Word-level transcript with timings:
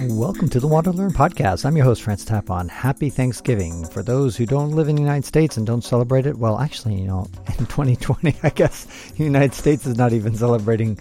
Welcome 0.00 0.48
to 0.50 0.60
the 0.60 0.68
Wander 0.68 0.92
Learn 0.92 1.10
podcast. 1.10 1.64
I'm 1.64 1.76
your 1.76 1.84
host, 1.84 2.02
Francis 2.02 2.28
Tapon. 2.28 2.70
Happy 2.70 3.10
Thanksgiving. 3.10 3.84
For 3.84 4.00
those 4.00 4.36
who 4.36 4.46
don't 4.46 4.70
live 4.70 4.88
in 4.88 4.94
the 4.94 5.02
United 5.02 5.24
States 5.24 5.56
and 5.56 5.66
don't 5.66 5.82
celebrate 5.82 6.24
it, 6.24 6.38
well, 6.38 6.60
actually, 6.60 6.94
you 6.94 7.08
know, 7.08 7.26
in 7.58 7.66
2020, 7.66 8.36
I 8.44 8.50
guess 8.50 8.84
the 9.16 9.24
United 9.24 9.54
States 9.54 9.86
is 9.86 9.96
not 9.96 10.12
even 10.12 10.36
celebrating 10.36 11.00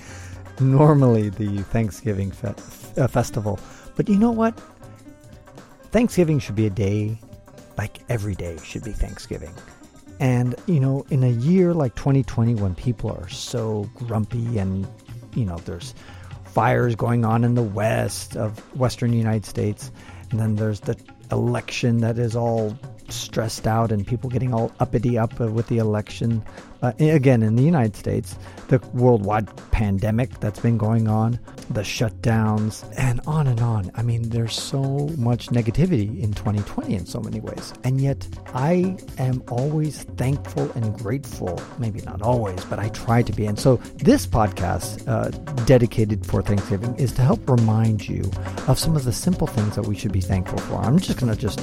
normally 0.59 1.29
the 1.29 1.61
Thanksgiving 1.63 2.31
fe- 2.31 2.55
uh, 2.97 3.07
festival. 3.07 3.59
But 3.95 4.09
you 4.09 4.17
know 4.17 4.31
what? 4.31 4.59
Thanksgiving 5.91 6.39
should 6.39 6.55
be 6.55 6.65
a 6.65 6.71
day 6.71 7.19
like 7.77 7.99
every 8.09 8.33
day 8.33 8.57
should 8.63 8.83
be 8.83 8.93
Thanksgiving. 8.93 9.53
And, 10.19 10.55
you 10.65 10.79
know, 10.79 11.05
in 11.11 11.23
a 11.23 11.29
year 11.29 11.75
like 11.75 11.93
2020 11.93 12.55
when 12.55 12.73
people 12.73 13.11
are 13.11 13.29
so 13.29 13.87
grumpy 13.93 14.57
and, 14.57 14.87
you 15.35 15.45
know, 15.45 15.57
there's 15.57 15.93
fires 16.57 16.95
going 16.95 17.23
on 17.23 17.43
in 17.43 17.53
the 17.53 17.61
west 17.61 18.35
of 18.35 18.57
western 18.75 19.13
United 19.13 19.45
States, 19.45 19.91
and 20.31 20.39
then 20.39 20.55
there's 20.55 20.79
the 20.79 20.97
election 21.31 21.99
that 21.99 22.17
is 22.17 22.35
all 22.35 22.75
stressed 23.11 23.67
out 23.67 23.91
and 23.91 24.05
people 24.05 24.29
getting 24.29 24.53
all 24.53 24.71
uppity 24.79 25.17
up 25.17 25.39
with 25.39 25.67
the 25.67 25.77
election. 25.77 26.43
Uh, 26.81 26.91
again, 26.99 27.41
in 27.41 27.55
the 27.55 27.63
United 27.63 27.95
States, 27.95 28.37
the 28.67 28.79
worldwide 28.93 29.47
pandemic 29.71 30.39
that's 30.39 30.59
been 30.59 30.77
going 30.77 31.07
on, 31.07 31.39
the 31.71 31.81
shutdowns, 31.81 32.85
and 32.97 33.19
on 33.25 33.47
and 33.47 33.59
on. 33.61 33.89
I 33.95 34.03
mean, 34.03 34.29
there's 34.29 34.53
so 34.53 35.09
much 35.17 35.47
negativity 35.47 36.21
in 36.21 36.33
2020 36.33 36.93
in 36.93 37.05
so 37.05 37.19
many 37.19 37.39
ways. 37.39 37.73
And 37.83 37.99
yet, 37.99 38.27
I 38.53 38.97
am 39.17 39.43
always 39.49 40.03
thankful 40.03 40.71
and 40.73 40.97
grateful. 40.97 41.59
Maybe 41.79 42.01
not 42.01 42.21
always, 42.21 42.63
but 42.65 42.77
I 42.77 42.89
try 42.89 43.23
to 43.23 43.33
be. 43.33 43.47
And 43.47 43.57
so, 43.57 43.77
this 43.97 44.27
podcast, 44.27 45.07
uh, 45.07 45.29
dedicated 45.65 46.25
for 46.25 46.43
Thanksgiving, 46.43 46.95
is 46.97 47.11
to 47.13 47.21
help 47.23 47.49
remind 47.49 48.07
you 48.07 48.21
of 48.67 48.77
some 48.77 48.95
of 48.95 49.03
the 49.03 49.13
simple 49.13 49.47
things 49.47 49.75
that 49.75 49.87
we 49.87 49.95
should 49.95 50.11
be 50.11 50.21
thankful 50.21 50.59
for. 50.59 50.75
I'm 50.75 50.99
just 50.99 51.19
going 51.19 51.33
to 51.33 51.39
just 51.39 51.59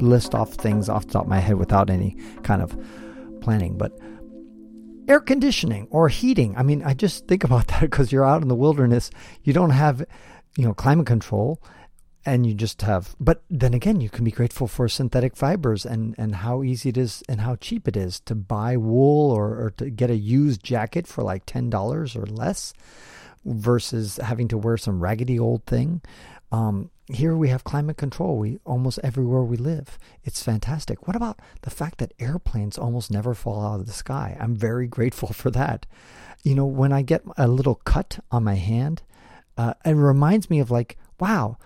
list 0.00 0.34
off 0.34 0.54
things 0.54 0.88
off 0.88 1.06
the 1.06 1.12
top 1.12 1.24
of 1.24 1.28
my 1.28 1.38
head 1.38 1.56
without 1.56 1.90
any 1.90 2.16
kind 2.42 2.62
of 2.62 2.76
planning, 3.40 3.76
but 3.76 3.96
air 5.08 5.20
conditioning 5.20 5.86
or 5.90 6.08
heating. 6.08 6.56
I 6.56 6.62
mean, 6.62 6.82
I 6.82 6.94
just 6.94 7.26
think 7.26 7.44
about 7.44 7.66
that 7.68 7.82
because 7.82 8.12
you're 8.12 8.24
out 8.24 8.42
in 8.42 8.48
the 8.48 8.54
wilderness, 8.54 9.10
you 9.44 9.52
don't 9.52 9.70
have, 9.70 10.04
you 10.56 10.64
know, 10.64 10.74
climate 10.74 11.06
control 11.06 11.60
and 12.26 12.44
you 12.44 12.52
just 12.52 12.82
have 12.82 13.14
but 13.20 13.44
then 13.48 13.72
again 13.72 14.00
you 14.00 14.10
can 14.10 14.24
be 14.24 14.32
grateful 14.32 14.66
for 14.66 14.88
synthetic 14.88 15.36
fibers 15.36 15.86
and 15.86 16.12
and 16.18 16.34
how 16.34 16.64
easy 16.64 16.88
it 16.88 16.98
is 16.98 17.22
and 17.28 17.40
how 17.40 17.54
cheap 17.54 17.86
it 17.86 17.96
is 17.96 18.18
to 18.18 18.34
buy 18.34 18.76
wool 18.76 19.30
or, 19.30 19.64
or 19.64 19.70
to 19.70 19.88
get 19.88 20.10
a 20.10 20.16
used 20.16 20.62
jacket 20.62 21.06
for 21.06 21.22
like 21.22 21.46
$10 21.46 22.16
or 22.16 22.26
less 22.26 22.74
versus 23.44 24.16
having 24.16 24.48
to 24.48 24.58
wear 24.58 24.76
some 24.76 25.00
raggedy 25.00 25.38
old 25.38 25.64
thing 25.66 26.02
um, 26.50 26.90
here 27.08 27.36
we 27.36 27.48
have 27.48 27.64
climate 27.64 27.96
control. 27.96 28.38
We 28.38 28.58
almost 28.64 28.98
everywhere 29.02 29.42
we 29.42 29.56
live. 29.56 29.98
It's 30.24 30.42
fantastic. 30.42 31.06
What 31.06 31.16
about 31.16 31.38
the 31.62 31.70
fact 31.70 31.98
that 31.98 32.14
airplanes 32.18 32.76
almost 32.76 33.10
never 33.10 33.34
fall 33.34 33.64
out 33.64 33.80
of 33.80 33.86
the 33.86 33.92
sky? 33.92 34.36
I'm 34.40 34.56
very 34.56 34.86
grateful 34.96 35.32
for 35.32 35.50
that. 35.52 35.86
You 36.42 36.54
know, 36.54 36.66
when 36.66 36.92
I 36.92 37.02
get 37.02 37.22
a 37.36 37.48
little 37.48 37.76
cut 37.76 38.18
on 38.30 38.44
my 38.44 38.54
hand, 38.54 39.02
uh, 39.56 39.74
it 39.84 39.92
reminds 39.92 40.50
me 40.50 40.58
of 40.60 40.70
like, 40.70 40.96
wow, 41.18 41.58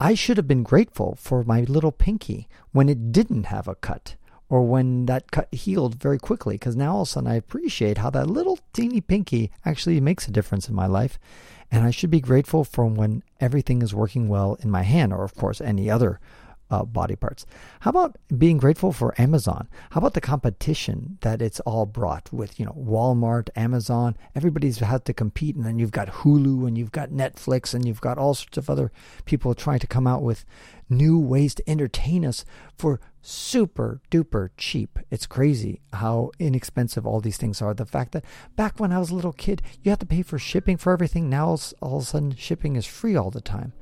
I 0.00 0.14
should 0.14 0.36
have 0.36 0.46
been 0.46 0.62
grateful 0.62 1.16
for 1.16 1.42
my 1.42 1.62
little 1.62 1.92
pinky 1.92 2.48
when 2.72 2.88
it 2.88 3.10
didn't 3.10 3.44
have 3.44 3.66
a 3.66 3.74
cut 3.74 4.16
or 4.48 4.62
when 4.62 5.06
that 5.06 5.30
cut 5.30 5.52
healed 5.52 5.96
very 5.96 6.18
quickly 6.18 6.54
because 6.54 6.76
now 6.76 6.94
all 6.94 7.02
of 7.02 7.08
a 7.08 7.10
sudden 7.10 7.30
I 7.30 7.34
appreciate 7.34 7.98
how 7.98 8.10
that 8.10 8.28
little 8.28 8.58
teeny 8.72 9.00
pinky 9.00 9.50
actually 9.64 10.00
makes 10.00 10.26
a 10.26 10.32
difference 10.32 10.68
in 10.68 10.74
my 10.74 10.86
life. 10.86 11.18
And 11.70 11.84
I 11.84 11.90
should 11.90 12.10
be 12.10 12.20
grateful 12.20 12.64
for 12.64 12.86
when 12.86 13.22
everything 13.40 13.82
is 13.82 13.94
working 13.94 14.28
well 14.28 14.56
in 14.60 14.70
my 14.70 14.82
hand, 14.82 15.12
or 15.12 15.22
of 15.22 15.34
course, 15.34 15.60
any 15.60 15.90
other 15.90 16.18
uh, 16.70 16.84
body 16.84 17.16
parts. 17.16 17.46
How 17.80 17.90
about 17.90 18.16
being 18.36 18.58
grateful 18.58 18.92
for 18.92 19.14
Amazon? 19.20 19.68
How 19.90 19.98
about 19.98 20.14
the 20.14 20.20
competition 20.20 21.18
that 21.22 21.40
it's 21.40 21.60
all 21.60 21.86
brought 21.86 22.32
with, 22.32 22.58
you 22.58 22.66
know, 22.66 22.76
Walmart, 22.78 23.48
Amazon? 23.56 24.16
Everybody's 24.34 24.78
had 24.78 25.04
to 25.06 25.14
compete, 25.14 25.56
and 25.56 25.64
then 25.64 25.78
you've 25.78 25.90
got 25.92 26.08
Hulu, 26.08 26.66
and 26.66 26.76
you've 26.76 26.92
got 26.92 27.10
Netflix, 27.10 27.74
and 27.74 27.86
you've 27.86 28.00
got 28.00 28.18
all 28.18 28.34
sorts 28.34 28.58
of 28.58 28.68
other 28.68 28.92
people 29.24 29.54
trying 29.54 29.78
to 29.78 29.86
come 29.86 30.06
out 30.06 30.22
with 30.22 30.44
new 30.90 31.18
ways 31.18 31.54
to 31.54 31.70
entertain 31.70 32.24
us 32.24 32.44
for 32.76 33.00
super 33.20 34.00
duper 34.10 34.50
cheap. 34.56 34.98
It's 35.10 35.26
crazy 35.26 35.82
how 35.92 36.30
inexpensive 36.38 37.06
all 37.06 37.20
these 37.20 37.36
things 37.36 37.60
are. 37.60 37.74
The 37.74 37.84
fact 37.84 38.12
that 38.12 38.24
back 38.56 38.80
when 38.80 38.92
I 38.92 38.98
was 38.98 39.10
a 39.10 39.14
little 39.14 39.32
kid, 39.32 39.62
you 39.82 39.90
had 39.90 40.00
to 40.00 40.06
pay 40.06 40.22
for 40.22 40.38
shipping 40.38 40.76
for 40.76 40.92
everything. 40.92 41.28
Now 41.28 41.56
all 41.82 41.96
of 41.96 42.02
a 42.02 42.06
sudden, 42.06 42.34
shipping 42.36 42.76
is 42.76 42.86
free 42.86 43.16
all 43.16 43.30
the 43.30 43.40
time 43.40 43.72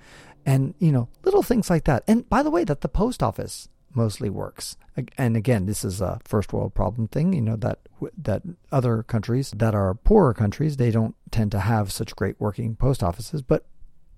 and 0.46 0.74
you 0.78 0.92
know 0.92 1.08
little 1.24 1.42
things 1.42 1.68
like 1.68 1.84
that 1.84 2.02
and 2.06 2.28
by 2.30 2.42
the 2.42 2.50
way 2.50 2.64
that 2.64 2.80
the 2.80 2.88
post 2.88 3.22
office 3.22 3.68
mostly 3.92 4.30
works 4.30 4.76
and 5.18 5.36
again 5.36 5.66
this 5.66 5.84
is 5.84 6.00
a 6.00 6.20
first 6.24 6.52
world 6.52 6.74
problem 6.74 7.08
thing 7.08 7.32
you 7.32 7.40
know 7.40 7.56
that 7.56 7.80
that 8.16 8.42
other 8.70 9.02
countries 9.02 9.52
that 9.56 9.74
are 9.74 9.94
poorer 9.94 10.32
countries 10.32 10.76
they 10.76 10.90
don't 10.90 11.16
tend 11.30 11.50
to 11.50 11.60
have 11.60 11.90
such 11.90 12.14
great 12.14 12.36
working 12.38 12.76
post 12.76 13.02
offices 13.02 13.42
but 13.42 13.66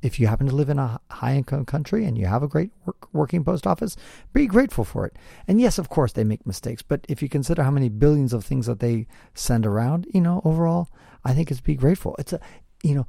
if 0.00 0.20
you 0.20 0.26
happen 0.26 0.46
to 0.46 0.54
live 0.54 0.68
in 0.68 0.78
a 0.78 1.00
high 1.10 1.34
income 1.34 1.64
country 1.64 2.04
and 2.04 2.16
you 2.16 2.26
have 2.26 2.42
a 2.42 2.48
great 2.48 2.70
work, 2.86 3.08
working 3.12 3.42
post 3.42 3.66
office, 3.66 3.96
be 4.32 4.46
grateful 4.46 4.84
for 4.84 5.06
it. 5.06 5.16
And 5.48 5.60
yes, 5.60 5.78
of 5.78 5.88
course, 5.88 6.12
they 6.12 6.24
make 6.24 6.46
mistakes, 6.46 6.82
but 6.82 7.04
if 7.08 7.20
you 7.20 7.28
consider 7.28 7.64
how 7.64 7.72
many 7.72 7.88
billions 7.88 8.32
of 8.32 8.44
things 8.44 8.66
that 8.66 8.78
they 8.78 9.08
send 9.34 9.66
around, 9.66 10.06
you 10.14 10.20
know, 10.20 10.40
overall, 10.44 10.88
I 11.24 11.34
think 11.34 11.50
it's 11.50 11.60
be 11.60 11.74
grateful. 11.74 12.14
It's 12.18 12.32
a, 12.32 12.40
you 12.82 12.94
know, 12.94 13.06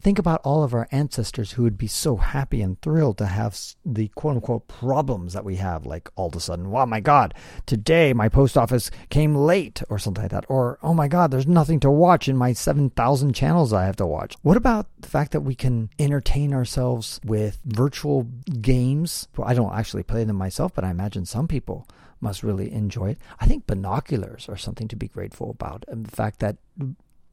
Think 0.00 0.18
about 0.18 0.40
all 0.44 0.62
of 0.62 0.74
our 0.74 0.86
ancestors 0.92 1.52
who 1.52 1.64
would 1.64 1.76
be 1.76 1.88
so 1.88 2.16
happy 2.16 2.62
and 2.62 2.80
thrilled 2.80 3.18
to 3.18 3.26
have 3.26 3.58
the 3.84 4.08
quote 4.08 4.36
unquote 4.36 4.68
problems 4.68 5.32
that 5.32 5.44
we 5.44 5.56
have, 5.56 5.86
like 5.86 6.08
all 6.14 6.28
of 6.28 6.36
a 6.36 6.40
sudden, 6.40 6.70
wow, 6.70 6.86
my 6.86 7.00
God, 7.00 7.34
today 7.66 8.12
my 8.12 8.28
post 8.28 8.56
office 8.56 8.90
came 9.10 9.34
late, 9.34 9.82
or 9.88 9.98
something 9.98 10.22
like 10.22 10.30
that. 10.30 10.46
Or, 10.48 10.78
oh 10.82 10.94
my 10.94 11.08
God, 11.08 11.30
there's 11.30 11.46
nothing 11.46 11.80
to 11.80 11.90
watch 11.90 12.28
in 12.28 12.36
my 12.36 12.52
7,000 12.52 13.32
channels 13.32 13.72
I 13.72 13.86
have 13.86 13.96
to 13.96 14.06
watch. 14.06 14.36
What 14.42 14.56
about 14.56 14.86
the 15.00 15.08
fact 15.08 15.32
that 15.32 15.40
we 15.40 15.54
can 15.54 15.90
entertain 15.98 16.54
ourselves 16.54 17.20
with 17.24 17.58
virtual 17.64 18.22
games? 18.60 19.26
Well, 19.36 19.48
I 19.48 19.54
don't 19.54 19.74
actually 19.74 20.04
play 20.04 20.24
them 20.24 20.36
myself, 20.36 20.74
but 20.74 20.84
I 20.84 20.90
imagine 20.90 21.26
some 21.26 21.48
people 21.48 21.88
must 22.20 22.42
really 22.42 22.72
enjoy 22.72 23.10
it. 23.10 23.18
I 23.40 23.46
think 23.46 23.66
binoculars 23.66 24.48
are 24.48 24.56
something 24.56 24.88
to 24.88 24.96
be 24.96 25.08
grateful 25.08 25.50
about. 25.50 25.84
And 25.88 26.06
the 26.06 26.14
fact 26.14 26.40
that 26.40 26.56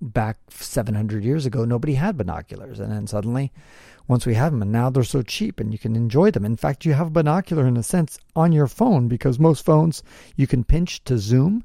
back 0.01 0.37
700 0.49 1.23
years 1.23 1.45
ago, 1.45 1.65
nobody 1.65 1.95
had 1.95 2.17
binoculars. 2.17 2.79
And 2.79 2.91
then 2.91 3.07
suddenly, 3.07 3.51
once 4.07 4.25
we 4.25 4.35
have 4.35 4.51
them, 4.51 4.61
and 4.61 4.71
now 4.71 4.89
they're 4.89 5.03
so 5.03 5.21
cheap 5.21 5.59
and 5.59 5.71
you 5.71 5.79
can 5.79 5.95
enjoy 5.95 6.31
them. 6.31 6.45
In 6.45 6.57
fact, 6.57 6.85
you 6.85 6.93
have 6.93 7.07
a 7.07 7.11
binocular 7.11 7.65
in 7.65 7.77
a 7.77 7.83
sense 7.83 8.19
on 8.35 8.51
your 8.51 8.67
phone 8.67 9.07
because 9.07 9.39
most 9.39 9.65
phones 9.65 10.03
you 10.35 10.47
can 10.47 10.63
pinch 10.63 11.03
to 11.05 11.17
zoom. 11.17 11.63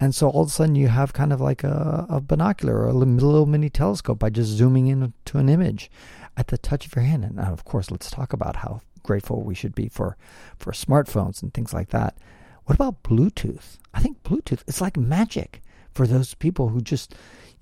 And 0.00 0.14
so 0.14 0.28
all 0.28 0.42
of 0.42 0.48
a 0.48 0.50
sudden 0.50 0.74
you 0.74 0.88
have 0.88 1.12
kind 1.12 1.32
of 1.32 1.40
like 1.40 1.62
a, 1.62 2.06
a 2.08 2.20
binocular 2.20 2.78
or 2.78 2.88
a 2.88 2.92
little 2.92 3.46
mini 3.46 3.70
telescope 3.70 4.18
by 4.18 4.30
just 4.30 4.50
zooming 4.50 4.86
into 4.86 5.38
an 5.38 5.48
image 5.48 5.90
at 6.36 6.48
the 6.48 6.58
touch 6.58 6.86
of 6.86 6.96
your 6.96 7.04
hand. 7.04 7.24
And 7.24 7.38
of 7.38 7.64
course, 7.64 7.90
let's 7.90 8.10
talk 8.10 8.32
about 8.32 8.56
how 8.56 8.80
grateful 9.02 9.42
we 9.42 9.54
should 9.54 9.74
be 9.74 9.88
for, 9.88 10.16
for 10.58 10.72
smartphones 10.72 11.42
and 11.42 11.52
things 11.52 11.72
like 11.72 11.90
that. 11.90 12.16
What 12.64 12.74
about 12.74 13.02
Bluetooth? 13.02 13.78
I 13.92 14.00
think 14.00 14.22
Bluetooth, 14.22 14.62
it's 14.66 14.80
like 14.80 14.96
magic 14.96 15.60
for 15.94 16.06
those 16.06 16.34
people 16.34 16.68
who 16.68 16.80
just 16.80 17.14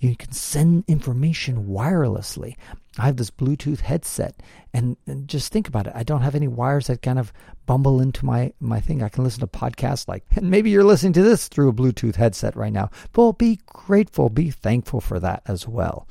you 0.03 0.16
can 0.16 0.32
send 0.32 0.84
information 0.88 1.69
wirelessly. 1.69 2.56
I 2.98 3.06
have 3.06 3.16
this 3.16 3.31
Bluetooth 3.31 3.81
headset, 3.81 4.34
and, 4.75 4.97
and, 5.06 5.28
just 5.28 5.53
think 5.53 5.69
about 5.69 5.87
it. 5.87 5.93
I 5.94 6.03
don't 6.03 6.22
have 6.22 6.34
any 6.34 6.48
wires 6.48 6.88
that 6.88 7.03
kind 7.03 7.21
of 7.21 7.32
bumble 7.66 8.00
into 8.00 8.26
my, 8.26 8.53
my 8.59 8.81
thing. 8.81 9.00
I 9.00 9.09
can 9.09 9.22
listen 9.22 9.41
to 9.41 9.47
podcasts 9.47 10.09
like, 10.09 10.25
and 10.34 10.50
maybe 10.50 10.71
you're 10.71 10.82
listening 10.82 11.12
to 11.15 11.22
this 11.22 11.47
through 11.47 11.69
a 11.69 11.72
Bluetooth 11.72 12.16
headset 12.16 12.56
right 12.56 12.72
now. 12.72 12.91
But 13.12 13.38
be 13.38 13.60
grateful, 13.65 14.28
be 14.28 14.50
thankful 14.50 15.00
for 15.00 15.21
that 15.21 15.42
as 15.47 15.69
well. 15.69 16.09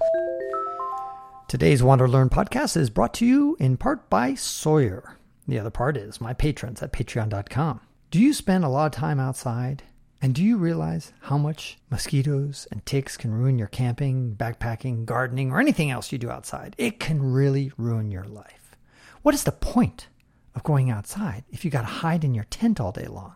Today's 1.50 1.84
Wander 1.84 2.08
Learn 2.08 2.30
podcast 2.30 2.78
is 2.78 2.90
brought 2.90 3.14
to 3.16 3.26
you 3.26 3.58
in 3.60 3.76
part 3.76 4.10
by 4.10 4.36
Sawyer. 4.36 5.18
The 5.50 5.60
other 5.60 5.70
part 5.70 5.98
is 5.98 6.22
my 6.22 6.34
patrons 6.34 6.82
at 6.82 6.94
patreon.com. 6.94 7.82
Do 8.10 8.20
you 8.20 8.34
spend 8.34 8.64
a 8.64 8.70
lot 8.70 8.86
of 8.86 8.92
time 8.94 9.20
outside? 9.20 9.84
And 10.24 10.36
do 10.36 10.44
you 10.44 10.58
realize 10.58 11.14
how 11.22 11.40
much 11.40 11.80
mosquitoes 11.90 12.68
and 12.72 12.86
ticks 12.86 13.18
can 13.18 13.34
ruin 13.34 13.58
your 13.58 13.68
camping, 13.68 14.36
backpacking, 14.36 15.06
gardening, 15.06 15.52
or 15.52 15.60
anything 15.60 15.90
else 15.90 16.12
you 16.12 16.20
do 16.20 16.30
outside? 16.30 16.76
It 16.78 17.00
can 17.00 17.34
really 17.34 17.72
ruin 17.76 18.12
your 18.12 18.26
life. 18.26 18.76
What 19.24 19.34
is 19.34 19.44
the 19.44 19.52
point 19.52 20.10
of 20.54 20.64
going 20.64 20.92
outside 20.92 21.44
if 21.50 21.66
you 21.66 21.72
got 21.72 21.82
to 21.82 21.88
hide 21.88 22.24
in 22.24 22.36
your 22.36 22.44
tent 22.46 22.80
all 22.80 22.92
day 22.92 23.08
long? 23.08 23.34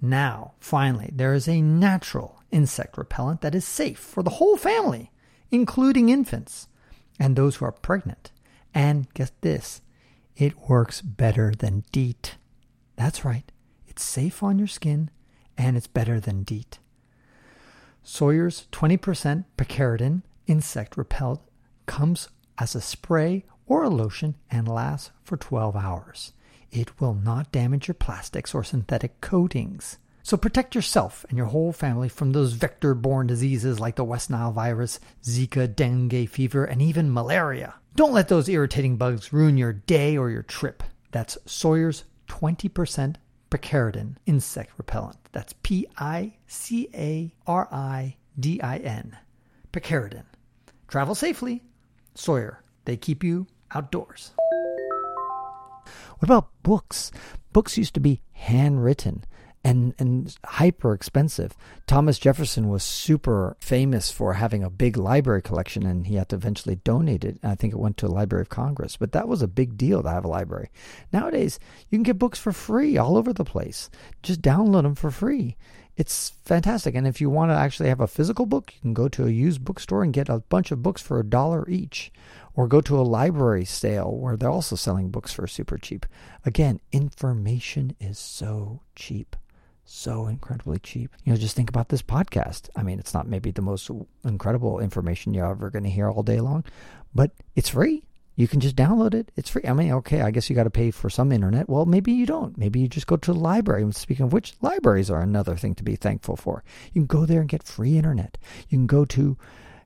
Now, 0.00 0.52
finally, 0.60 1.10
there 1.10 1.32
is 1.32 1.48
a 1.48 1.62
natural 1.62 2.42
insect 2.50 2.98
repellent 2.98 3.40
that 3.40 3.54
is 3.54 3.64
safe 3.64 3.98
for 3.98 4.22
the 4.22 4.30
whole 4.30 4.58
family, 4.58 5.10
including 5.50 6.10
infants 6.10 6.68
and 7.18 7.34
those 7.34 7.56
who 7.56 7.64
are 7.64 7.72
pregnant. 7.72 8.30
And 8.74 9.12
guess 9.14 9.32
this, 9.40 9.80
it 10.36 10.68
works 10.68 11.00
better 11.00 11.54
than 11.56 11.84
DEET. 11.92 12.36
That's 12.96 13.24
right, 13.24 13.50
it's 13.86 14.04
safe 14.04 14.42
on 14.42 14.58
your 14.58 14.68
skin 14.68 15.10
and 15.58 15.76
it's 15.76 15.86
better 15.86 16.18
than 16.20 16.44
DEET. 16.44 16.78
Sawyer's 18.02 18.66
20% 18.72 19.44
picaridin 19.58 20.22
insect 20.46 20.96
repellent 20.96 21.40
comes 21.84 22.28
as 22.56 22.74
a 22.74 22.80
spray 22.80 23.44
or 23.66 23.82
a 23.82 23.90
lotion 23.90 24.36
and 24.50 24.66
lasts 24.66 25.10
for 25.22 25.36
12 25.36 25.76
hours. 25.76 26.32
It 26.70 27.00
will 27.00 27.14
not 27.14 27.52
damage 27.52 27.88
your 27.88 27.94
plastics 27.94 28.54
or 28.54 28.64
synthetic 28.64 29.20
coatings. 29.20 29.98
So 30.22 30.36
protect 30.36 30.74
yourself 30.74 31.24
and 31.28 31.38
your 31.38 31.46
whole 31.46 31.72
family 31.72 32.08
from 32.08 32.32
those 32.32 32.52
vector 32.52 32.94
borne 32.94 33.26
diseases 33.26 33.80
like 33.80 33.96
the 33.96 34.04
West 34.04 34.30
Nile 34.30 34.52
virus, 34.52 35.00
Zika, 35.22 35.74
dengue 35.74 36.28
fever, 36.28 36.64
and 36.64 36.82
even 36.82 37.12
malaria. 37.12 37.74
Don't 37.94 38.12
let 38.12 38.28
those 38.28 38.48
irritating 38.48 38.96
bugs 38.96 39.32
ruin 39.32 39.56
your 39.56 39.72
day 39.72 40.16
or 40.16 40.30
your 40.30 40.42
trip. 40.42 40.82
That's 41.10 41.38
Sawyer's 41.46 42.04
20% 42.28 43.16
picaridin 43.50 44.16
insect 44.26 44.72
repellent. 44.76 45.16
That's 45.32 45.54
P 45.62 45.86
I 45.98 46.34
C 46.46 46.88
A 46.94 47.34
R 47.46 47.68
I 47.72 48.16
D 48.38 48.60
I 48.60 48.78
N. 48.78 49.16
Picaridin. 49.72 50.24
Travel 50.88 51.14
safely. 51.14 51.62
Sawyer. 52.14 52.62
They 52.84 52.96
keep 52.96 53.22
you 53.22 53.46
outdoors. 53.74 54.32
What 56.18 56.24
about 56.24 56.50
books? 56.62 57.12
Books 57.52 57.78
used 57.78 57.94
to 57.94 58.00
be 58.00 58.22
handwritten 58.32 59.24
and 59.64 59.94
and 59.98 60.36
hyper 60.44 60.92
expensive. 60.92 61.56
Thomas 61.86 62.18
Jefferson 62.18 62.68
was 62.68 62.82
super 62.82 63.56
famous 63.60 64.10
for 64.10 64.34
having 64.34 64.62
a 64.62 64.70
big 64.70 64.96
library 64.96 65.42
collection, 65.42 65.84
and 65.84 66.06
he 66.06 66.16
had 66.16 66.28
to 66.30 66.36
eventually 66.36 66.76
donate 66.76 67.24
it. 67.24 67.38
I 67.42 67.54
think 67.54 67.72
it 67.72 67.78
went 67.78 67.96
to 67.98 68.06
the 68.06 68.12
Library 68.12 68.42
of 68.42 68.48
Congress, 68.48 68.96
but 68.96 69.12
that 69.12 69.28
was 69.28 69.42
a 69.42 69.48
big 69.48 69.76
deal 69.76 70.02
to 70.02 70.10
have 70.10 70.24
a 70.24 70.28
library. 70.28 70.70
Nowadays, 71.12 71.58
you 71.88 71.98
can 71.98 72.02
get 72.02 72.18
books 72.18 72.38
for 72.38 72.52
free 72.52 72.96
all 72.96 73.16
over 73.16 73.32
the 73.32 73.44
place. 73.44 73.90
Just 74.22 74.42
download 74.42 74.82
them 74.82 74.94
for 74.94 75.10
free. 75.10 75.56
It's 75.96 76.30
fantastic. 76.44 76.94
And 76.94 77.08
if 77.08 77.20
you 77.20 77.28
want 77.28 77.50
to 77.50 77.56
actually 77.56 77.88
have 77.88 78.00
a 78.00 78.06
physical 78.06 78.46
book, 78.46 78.72
you 78.72 78.80
can 78.80 78.94
go 78.94 79.08
to 79.08 79.26
a 79.26 79.30
used 79.30 79.64
bookstore 79.64 80.04
and 80.04 80.12
get 80.12 80.28
a 80.28 80.38
bunch 80.38 80.70
of 80.70 80.80
books 80.80 81.02
for 81.02 81.18
a 81.18 81.26
dollar 81.26 81.68
each 81.68 82.12
or 82.54 82.68
go 82.68 82.80
to 82.80 82.98
a 82.98 83.02
library 83.02 83.64
sale 83.64 84.16
where 84.16 84.36
they're 84.36 84.48
also 84.48 84.76
selling 84.76 85.10
books 85.10 85.32
for 85.32 85.48
super 85.48 85.76
cheap. 85.76 86.06
Again, 86.44 86.80
information 86.92 87.96
is 87.98 88.16
so 88.16 88.82
cheap. 88.94 89.34
So 89.90 90.26
incredibly 90.26 90.78
cheap. 90.80 91.16
You 91.24 91.32
know, 91.32 91.38
just 91.38 91.56
think 91.56 91.70
about 91.70 91.88
this 91.88 92.02
podcast. 92.02 92.68
I 92.76 92.82
mean, 92.82 92.98
it's 92.98 93.14
not 93.14 93.26
maybe 93.26 93.50
the 93.50 93.62
most 93.62 93.90
incredible 94.22 94.80
information 94.80 95.32
you're 95.32 95.50
ever 95.50 95.70
going 95.70 95.84
to 95.84 95.88
hear 95.88 96.10
all 96.10 96.22
day 96.22 96.40
long, 96.40 96.62
but 97.14 97.30
it's 97.56 97.70
free. 97.70 98.04
You 98.36 98.46
can 98.48 98.60
just 98.60 98.76
download 98.76 99.14
it. 99.14 99.32
It's 99.34 99.48
free. 99.48 99.62
I 99.66 99.72
mean, 99.72 99.90
okay, 99.92 100.20
I 100.20 100.30
guess 100.30 100.50
you 100.50 100.54
got 100.54 100.64
to 100.64 100.70
pay 100.70 100.90
for 100.90 101.08
some 101.08 101.32
internet. 101.32 101.70
Well, 101.70 101.86
maybe 101.86 102.12
you 102.12 102.26
don't. 102.26 102.58
Maybe 102.58 102.80
you 102.80 102.86
just 102.86 103.06
go 103.06 103.16
to 103.16 103.32
the 103.32 103.38
library. 103.38 103.80
And 103.80 103.96
speaking 103.96 104.26
of 104.26 104.32
which, 104.34 104.52
libraries 104.60 105.10
are 105.10 105.22
another 105.22 105.56
thing 105.56 105.74
to 105.76 105.82
be 105.82 105.96
thankful 105.96 106.36
for. 106.36 106.62
You 106.92 107.00
can 107.00 107.06
go 107.06 107.24
there 107.24 107.40
and 107.40 107.48
get 107.48 107.62
free 107.62 107.96
internet. 107.96 108.36
You 108.68 108.76
can 108.76 108.86
go 108.86 109.06
to, 109.06 109.38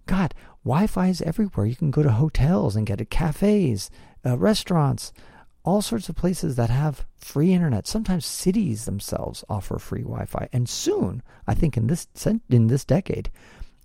God, 0.06 0.34
Wi 0.64 0.88
Fi 0.88 1.10
is 1.10 1.22
everywhere. 1.22 1.66
You 1.66 1.76
can 1.76 1.92
go 1.92 2.02
to 2.02 2.10
hotels 2.10 2.74
and 2.74 2.88
get 2.88 3.00
it, 3.00 3.08
cafes, 3.08 3.88
uh, 4.26 4.36
restaurants, 4.36 5.12
all 5.64 5.82
sorts 5.82 6.08
of 6.08 6.16
places 6.16 6.56
that 6.56 6.70
have 6.70 7.06
free 7.16 7.52
internet. 7.52 7.86
Sometimes 7.86 8.26
cities 8.26 8.84
themselves 8.84 9.44
offer 9.48 9.78
free 9.78 10.02
Wi 10.02 10.24
Fi. 10.24 10.48
And 10.52 10.68
soon, 10.68 11.22
I 11.46 11.54
think 11.54 11.76
in 11.76 11.86
this, 11.86 12.08
in 12.50 12.66
this 12.66 12.84
decade, 12.84 13.30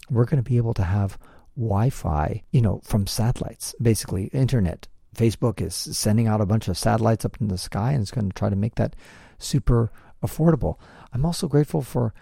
we're 0.09 0.25
going 0.25 0.43
to 0.43 0.49
be 0.49 0.57
able 0.57 0.73
to 0.75 0.83
have 0.83 1.17
Wi 1.55 1.89
Fi, 1.89 2.43
you 2.51 2.61
know, 2.61 2.81
from 2.83 3.07
satellites, 3.07 3.75
basically 3.81 4.25
internet. 4.25 4.87
Facebook 5.15 5.61
is 5.61 5.75
sending 5.75 6.27
out 6.27 6.41
a 6.41 6.45
bunch 6.45 6.67
of 6.67 6.77
satellites 6.77 7.25
up 7.25 7.37
in 7.41 7.47
the 7.47 7.57
sky 7.57 7.91
and 7.91 8.01
it's 8.01 8.11
going 8.11 8.29
to 8.29 8.35
try 8.35 8.49
to 8.49 8.55
make 8.55 8.75
that 8.75 8.95
super 9.39 9.91
affordable. 10.23 10.77
I'm 11.11 11.25
also 11.25 11.47
grateful 11.47 11.81
for 11.81 12.13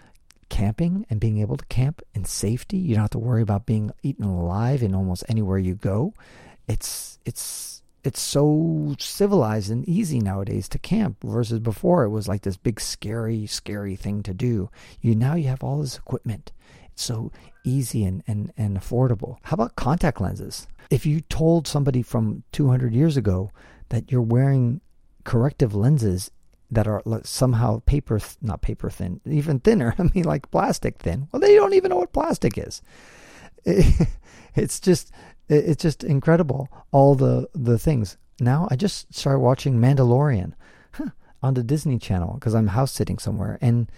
camping 0.48 1.04
and 1.10 1.20
being 1.20 1.38
able 1.38 1.56
to 1.56 1.64
camp 1.66 2.02
in 2.14 2.24
safety. 2.24 2.76
You 2.78 2.94
don't 2.94 3.02
have 3.02 3.10
to 3.10 3.18
worry 3.18 3.42
about 3.42 3.66
being 3.66 3.90
eaten 4.02 4.24
alive 4.24 4.82
in 4.82 4.94
almost 4.94 5.24
anywhere 5.28 5.58
you 5.58 5.74
go. 5.74 6.14
It's 6.68 7.18
it's 7.24 7.42
it's 8.06 8.20
so 8.20 8.94
civilized 9.00 9.70
and 9.70 9.86
easy 9.88 10.20
nowadays 10.20 10.68
to 10.68 10.78
camp 10.78 11.16
versus 11.24 11.58
before 11.58 12.04
it 12.04 12.10
was 12.10 12.28
like 12.28 12.42
this 12.42 12.56
big 12.56 12.80
scary 12.80 13.46
scary 13.46 13.96
thing 13.96 14.22
to 14.22 14.32
do. 14.32 14.70
You 15.00 15.16
now 15.16 15.34
you 15.34 15.48
have 15.48 15.64
all 15.64 15.80
this 15.80 15.96
equipment. 15.96 16.52
It's 16.92 17.02
so 17.02 17.32
easy 17.64 18.04
and, 18.04 18.22
and, 18.28 18.52
and 18.56 18.78
affordable. 18.78 19.38
How 19.42 19.54
about 19.54 19.74
contact 19.74 20.20
lenses? 20.20 20.68
If 20.88 21.04
you 21.04 21.20
told 21.22 21.66
somebody 21.66 22.00
from 22.00 22.44
200 22.52 22.94
years 22.94 23.16
ago 23.16 23.50
that 23.88 24.12
you're 24.12 24.22
wearing 24.22 24.80
corrective 25.24 25.74
lenses 25.74 26.30
that 26.70 26.86
are 26.86 27.02
somehow 27.24 27.80
paper, 27.86 28.20
not 28.40 28.62
paper 28.62 28.88
thin, 28.88 29.20
even 29.26 29.58
thinner. 29.58 29.94
I 29.98 30.04
mean, 30.14 30.24
like 30.24 30.50
plastic 30.52 30.98
thin. 30.98 31.26
Well, 31.32 31.40
they 31.40 31.56
don't 31.56 31.74
even 31.74 31.90
know 31.90 31.96
what 31.96 32.12
plastic 32.12 32.56
is. 32.56 32.82
It's 34.56 34.80
just, 34.80 35.12
it's 35.48 35.82
just 35.82 36.04
incredible. 36.04 36.68
All 36.92 37.14
the 37.14 37.48
the 37.54 37.78
things. 37.78 38.16
Now 38.40 38.68
I 38.70 38.76
just 38.76 39.14
started 39.14 39.40
watching 39.40 39.80
Mandalorian 39.80 40.52
huh, 40.92 41.10
on 41.42 41.54
the 41.54 41.62
Disney 41.62 41.98
Channel 41.98 42.34
because 42.34 42.54
I'm 42.54 42.68
house 42.68 42.92
sitting 42.92 43.18
somewhere, 43.18 43.58
and 43.60 43.90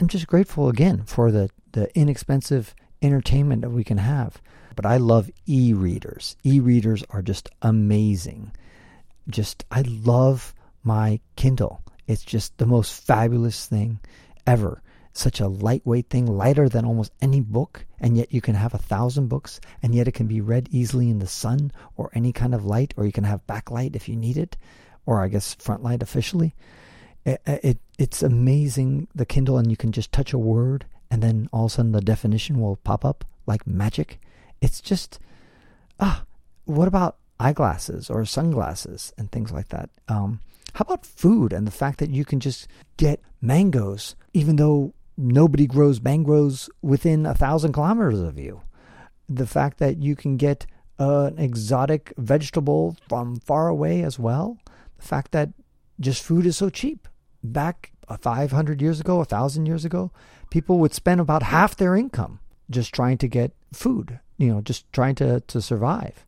I'm 0.00 0.08
just 0.08 0.26
grateful 0.26 0.68
again 0.68 1.04
for 1.04 1.30
the 1.30 1.50
the 1.72 1.96
inexpensive 1.98 2.74
entertainment 3.02 3.62
that 3.62 3.70
we 3.70 3.84
can 3.84 3.98
have. 3.98 4.40
But 4.74 4.86
I 4.86 4.96
love 4.96 5.30
e-readers. 5.46 6.36
E-readers 6.44 7.02
are 7.10 7.22
just 7.22 7.48
amazing. 7.62 8.52
Just 9.28 9.64
I 9.70 9.82
love 9.82 10.54
my 10.84 11.20
Kindle. 11.36 11.82
It's 12.06 12.24
just 12.24 12.56
the 12.58 12.66
most 12.66 13.04
fabulous 13.04 13.66
thing 13.66 13.98
ever. 14.46 14.80
Such 15.18 15.40
a 15.40 15.48
lightweight 15.48 16.10
thing, 16.10 16.26
lighter 16.26 16.68
than 16.68 16.84
almost 16.84 17.10
any 17.20 17.40
book, 17.40 17.84
and 17.98 18.16
yet 18.16 18.32
you 18.32 18.40
can 18.40 18.54
have 18.54 18.72
a 18.72 18.78
thousand 18.78 19.26
books, 19.26 19.60
and 19.82 19.92
yet 19.92 20.06
it 20.06 20.14
can 20.14 20.28
be 20.28 20.40
read 20.40 20.68
easily 20.70 21.10
in 21.10 21.18
the 21.18 21.26
sun 21.26 21.72
or 21.96 22.08
any 22.14 22.32
kind 22.32 22.54
of 22.54 22.64
light, 22.64 22.94
or 22.96 23.04
you 23.04 23.10
can 23.10 23.24
have 23.24 23.44
backlight 23.48 23.96
if 23.96 24.08
you 24.08 24.14
need 24.14 24.36
it, 24.36 24.56
or 25.06 25.20
I 25.20 25.26
guess 25.26 25.54
front 25.54 25.82
light 25.82 26.04
officially. 26.04 26.54
It, 27.24 27.42
it 27.44 27.78
it's 27.98 28.22
amazing 28.22 29.08
the 29.12 29.26
Kindle, 29.26 29.58
and 29.58 29.68
you 29.68 29.76
can 29.76 29.90
just 29.90 30.12
touch 30.12 30.32
a 30.32 30.38
word, 30.38 30.86
and 31.10 31.20
then 31.20 31.48
all 31.52 31.64
of 31.64 31.72
a 31.72 31.74
sudden 31.74 31.90
the 31.90 32.00
definition 32.00 32.60
will 32.60 32.76
pop 32.76 33.04
up 33.04 33.24
like 33.44 33.66
magic. 33.66 34.20
It's 34.60 34.80
just 34.80 35.18
ah, 35.98 36.22
what 36.64 36.86
about 36.86 37.16
eyeglasses 37.40 38.08
or 38.08 38.24
sunglasses 38.24 39.12
and 39.18 39.32
things 39.32 39.50
like 39.50 39.70
that? 39.70 39.90
Um, 40.06 40.38
how 40.74 40.82
about 40.82 41.04
food 41.04 41.52
and 41.52 41.66
the 41.66 41.72
fact 41.72 41.98
that 41.98 42.10
you 42.10 42.24
can 42.24 42.38
just 42.38 42.68
get 42.96 43.20
mangoes, 43.40 44.14
even 44.32 44.54
though 44.54 44.94
nobody 45.18 45.66
grows 45.66 46.00
mangroves 46.00 46.70
within 46.80 47.26
a 47.26 47.34
thousand 47.34 47.72
kilometers 47.72 48.20
of 48.20 48.38
you? 48.38 48.62
The 49.28 49.46
fact 49.46 49.78
that 49.78 50.02
you 50.02 50.16
can 50.16 50.36
get 50.36 50.66
an 50.98 51.38
exotic 51.38 52.12
vegetable 52.16 52.96
from 53.08 53.36
far 53.40 53.68
away 53.68 54.02
as 54.02 54.18
well? 54.18 54.58
The 54.96 55.06
fact 55.06 55.32
that 55.32 55.50
just 56.00 56.22
food 56.22 56.46
is 56.46 56.56
so 56.56 56.70
cheap. 56.70 57.08
Back 57.42 57.92
500 58.20 58.80
years 58.80 59.00
ago, 59.00 59.16
1,000 59.16 59.66
years 59.66 59.84
ago, 59.84 60.10
people 60.50 60.78
would 60.78 60.94
spend 60.94 61.20
about 61.20 61.42
half 61.42 61.76
their 61.76 61.94
income 61.94 62.40
just 62.70 62.94
trying 62.94 63.18
to 63.18 63.28
get 63.28 63.52
food, 63.72 64.18
you 64.38 64.48
know, 64.48 64.60
just 64.60 64.90
trying 64.92 65.14
to, 65.16 65.40
to 65.40 65.60
survive. 65.60 66.24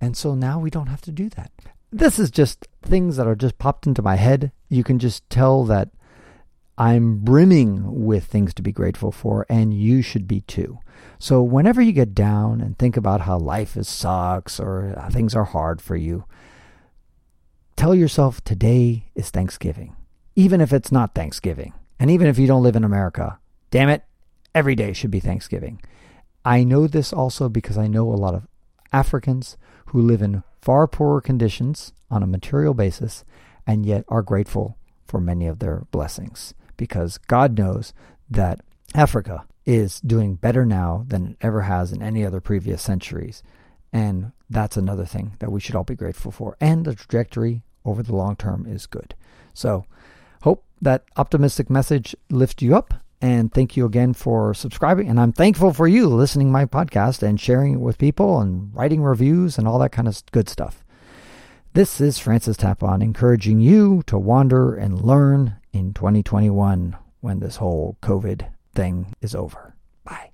And 0.00 0.16
so 0.16 0.34
now 0.34 0.58
we 0.58 0.70
don't 0.70 0.86
have 0.86 1.02
to 1.02 1.12
do 1.12 1.28
that 1.30 1.50
this 1.90 2.18
is 2.18 2.30
just 2.30 2.66
things 2.82 3.16
that 3.16 3.26
are 3.26 3.34
just 3.34 3.58
popped 3.58 3.86
into 3.86 4.02
my 4.02 4.16
head. 4.16 4.52
You 4.68 4.84
can 4.84 4.98
just 4.98 5.28
tell 5.30 5.64
that 5.64 5.88
I'm 6.80 7.18
brimming 7.18 8.04
with 8.04 8.26
things 8.26 8.54
to 8.54 8.62
be 8.62 8.70
grateful 8.70 9.10
for, 9.10 9.44
and 9.48 9.74
you 9.74 10.00
should 10.00 10.28
be 10.28 10.42
too. 10.42 10.78
So, 11.18 11.42
whenever 11.42 11.82
you 11.82 11.90
get 11.90 12.14
down 12.14 12.60
and 12.60 12.78
think 12.78 12.96
about 12.96 13.22
how 13.22 13.36
life 13.36 13.76
is 13.76 13.88
sucks 13.88 14.60
or 14.60 14.94
things 15.10 15.34
are 15.34 15.44
hard 15.44 15.82
for 15.82 15.96
you, 15.96 16.24
tell 17.74 17.96
yourself 17.96 18.44
today 18.44 19.10
is 19.16 19.30
Thanksgiving, 19.30 19.96
even 20.36 20.60
if 20.60 20.72
it's 20.72 20.92
not 20.92 21.16
Thanksgiving. 21.16 21.72
And 21.98 22.12
even 22.12 22.28
if 22.28 22.38
you 22.38 22.46
don't 22.46 22.62
live 22.62 22.76
in 22.76 22.84
America, 22.84 23.40
damn 23.72 23.88
it, 23.88 24.04
every 24.54 24.76
day 24.76 24.92
should 24.92 25.10
be 25.10 25.18
Thanksgiving. 25.18 25.82
I 26.44 26.62
know 26.62 26.86
this 26.86 27.12
also 27.12 27.48
because 27.48 27.76
I 27.76 27.88
know 27.88 28.08
a 28.08 28.14
lot 28.14 28.36
of 28.36 28.46
Africans 28.92 29.56
who 29.86 30.00
live 30.00 30.22
in 30.22 30.44
far 30.62 30.86
poorer 30.86 31.20
conditions 31.20 31.92
on 32.08 32.22
a 32.22 32.26
material 32.28 32.72
basis 32.72 33.24
and 33.66 33.84
yet 33.84 34.04
are 34.06 34.22
grateful 34.22 34.78
for 35.04 35.20
many 35.20 35.48
of 35.48 35.58
their 35.58 35.82
blessings 35.90 36.54
because 36.78 37.18
God 37.18 37.58
knows 37.58 37.92
that 38.30 38.60
Africa 38.94 39.44
is 39.66 40.00
doing 40.00 40.36
better 40.36 40.64
now 40.64 41.04
than 41.06 41.32
it 41.32 41.36
ever 41.42 41.62
has 41.62 41.92
in 41.92 42.02
any 42.02 42.24
other 42.24 42.40
previous 42.40 42.80
centuries. 42.80 43.42
And 43.92 44.32
that's 44.48 44.78
another 44.78 45.04
thing 45.04 45.36
that 45.40 45.52
we 45.52 45.60
should 45.60 45.74
all 45.74 45.84
be 45.84 45.94
grateful 45.94 46.32
for. 46.32 46.56
And 46.58 46.86
the 46.86 46.94
trajectory 46.94 47.60
over 47.84 48.02
the 48.02 48.16
long 48.16 48.36
term 48.36 48.64
is 48.66 48.86
good. 48.86 49.14
So, 49.52 49.84
hope 50.42 50.64
that 50.80 51.04
optimistic 51.18 51.68
message 51.68 52.16
lifts 52.30 52.62
you 52.62 52.74
up 52.74 52.94
and 53.20 53.52
thank 53.52 53.76
you 53.76 53.84
again 53.84 54.14
for 54.14 54.54
subscribing. 54.54 55.08
And 55.08 55.18
I'm 55.20 55.32
thankful 55.32 55.72
for 55.72 55.88
you 55.88 56.06
listening 56.06 56.52
my 56.52 56.64
podcast 56.64 57.22
and 57.22 57.40
sharing 57.40 57.74
it 57.74 57.80
with 57.80 57.98
people 57.98 58.40
and 58.40 58.74
writing 58.74 59.02
reviews 59.02 59.58
and 59.58 59.66
all 59.66 59.78
that 59.80 59.92
kind 59.92 60.08
of 60.08 60.22
good 60.30 60.48
stuff. 60.48 60.84
This 61.74 62.00
is 62.00 62.18
Francis 62.18 62.56
Tapon 62.56 63.02
encouraging 63.02 63.60
you 63.60 64.02
to 64.06 64.18
wander 64.18 64.74
and 64.74 65.02
learn 65.02 65.57
in 65.72 65.92
2021 65.94 66.96
when 67.20 67.40
this 67.40 67.56
whole 67.56 67.96
COVID 68.02 68.48
thing 68.74 69.14
is 69.20 69.34
over. 69.34 69.74
Bye. 70.04 70.30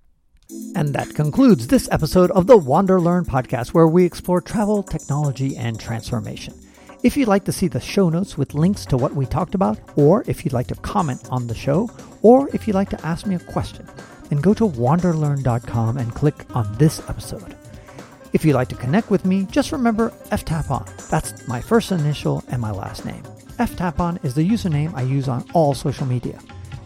And 0.74 0.94
that 0.94 1.14
concludes 1.14 1.66
this 1.66 1.88
episode 1.90 2.30
of 2.32 2.46
the 2.46 2.56
Wander 2.56 3.00
Learn 3.00 3.24
podcast, 3.24 3.68
where 3.68 3.88
we 3.88 4.04
explore 4.04 4.40
travel, 4.40 4.82
technology, 4.82 5.56
and 5.56 5.78
transformation. 5.80 6.54
If 7.02 7.16
you'd 7.16 7.28
like 7.28 7.44
to 7.44 7.52
see 7.52 7.68
the 7.68 7.80
show 7.80 8.08
notes 8.08 8.38
with 8.38 8.54
links 8.54 8.86
to 8.86 8.96
what 8.96 9.14
we 9.14 9.26
talked 9.26 9.54
about, 9.54 9.78
or 9.96 10.24
if 10.26 10.44
you'd 10.44 10.54
like 10.54 10.68
to 10.68 10.74
comment 10.76 11.28
on 11.30 11.46
the 11.46 11.54
show, 11.54 11.90
or 12.22 12.48
if 12.54 12.66
you'd 12.66 12.74
like 12.74 12.90
to 12.90 13.06
ask 13.06 13.26
me 13.26 13.34
a 13.34 13.38
question, 13.40 13.86
then 14.30 14.40
go 14.40 14.54
to 14.54 14.66
wanderlearn.com 14.66 15.98
and 15.98 16.14
click 16.14 16.46
on 16.54 16.76
this 16.78 17.00
episode. 17.08 17.56
If 18.32 18.44
you'd 18.44 18.54
like 18.54 18.68
to 18.68 18.74
connect 18.74 19.10
with 19.10 19.24
me, 19.24 19.46
just 19.50 19.70
remember 19.70 20.10
ftapon. 20.30 21.08
That's 21.08 21.46
my 21.46 21.60
first 21.60 21.92
initial 21.92 22.42
and 22.48 22.60
my 22.60 22.70
last 22.70 23.04
name. 23.04 23.22
Ftapon 23.58 24.24
is 24.24 24.34
the 24.34 24.48
username 24.48 24.94
I 24.94 25.02
use 25.02 25.28
on 25.28 25.44
all 25.54 25.74
social 25.74 26.06
media. 26.06 26.38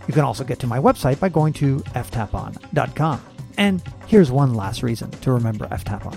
You 0.06 0.14
can 0.14 0.24
also 0.24 0.44
get 0.44 0.58
to 0.60 0.66
my 0.66 0.78
website 0.78 1.20
by 1.20 1.28
going 1.28 1.52
to 1.54 1.78
ftapon.com. 1.78 3.20
And 3.58 3.82
here's 4.06 4.30
one 4.30 4.54
last 4.54 4.82
reason 4.82 5.10
to 5.10 5.32
remember 5.32 5.66
ftapon. 5.68 6.16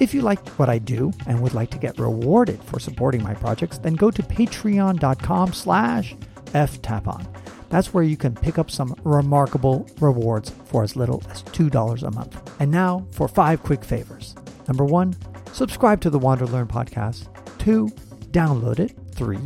If 0.00 0.14
you 0.14 0.22
like 0.22 0.46
what 0.50 0.68
I 0.68 0.78
do 0.78 1.12
and 1.26 1.40
would 1.40 1.54
like 1.54 1.70
to 1.70 1.78
get 1.78 1.98
rewarded 1.98 2.62
for 2.64 2.78
supporting 2.78 3.22
my 3.22 3.34
projects, 3.34 3.78
then 3.78 3.94
go 3.94 4.10
to 4.10 4.22
patreon.com 4.22 5.52
slash 5.52 6.14
ftapon. 6.46 7.26
That's 7.68 7.94
where 7.94 8.04
you 8.04 8.16
can 8.16 8.34
pick 8.34 8.58
up 8.58 8.70
some 8.70 8.94
remarkable 9.02 9.86
rewards 10.00 10.50
for 10.66 10.82
as 10.82 10.94
little 10.94 11.22
as 11.30 11.42
$2 11.44 12.02
a 12.02 12.10
month. 12.10 12.52
And 12.60 12.70
now 12.70 13.06
for 13.12 13.28
five 13.28 13.62
quick 13.62 13.82
favors. 13.82 14.34
Number 14.68 14.84
one, 14.84 15.16
subscribe 15.52 16.00
to 16.02 16.10
the 16.10 16.18
Wander 16.18 16.46
Learn 16.46 16.68
podcast. 16.68 17.28
Two, 17.58 17.88
download 18.30 18.78
it. 18.78 18.94
Three, 19.12 19.38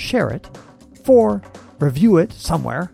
share 0.00 0.30
it. 0.30 0.48
Four, 1.04 1.42
review 1.78 2.16
it 2.16 2.32
somewhere. 2.32 2.92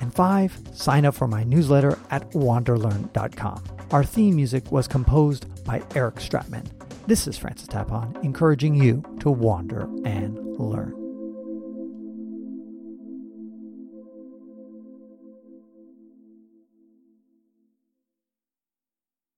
And 0.00 0.14
five, 0.14 0.58
sign 0.72 1.04
up 1.04 1.14
for 1.14 1.26
my 1.26 1.42
newsletter 1.44 1.98
at 2.10 2.30
wanderlearn.com. 2.32 3.64
Our 3.90 4.04
theme 4.04 4.36
music 4.36 4.70
was 4.70 4.86
composed 4.86 5.64
by 5.64 5.82
Eric 5.94 6.16
Stratman. 6.16 6.66
This 7.06 7.26
is 7.26 7.38
Francis 7.38 7.68
Tapon, 7.68 8.22
encouraging 8.24 8.74
you 8.74 9.02
to 9.20 9.30
wander 9.30 9.82
and 10.04 10.58
learn. 10.58 11.05